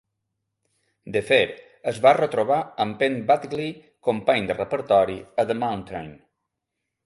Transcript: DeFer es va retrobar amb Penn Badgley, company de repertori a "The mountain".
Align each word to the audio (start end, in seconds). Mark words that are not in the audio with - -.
DeFer 1.17 1.47
es 1.91 1.99
va 2.07 2.13
retrobar 2.19 2.57
amb 2.87 2.99
Penn 3.03 3.21
Badgley, 3.29 3.77
company 4.11 4.51
de 4.51 4.59
repertori 4.59 5.23
a 5.45 5.49
"The 5.53 5.61
mountain". 5.67 6.13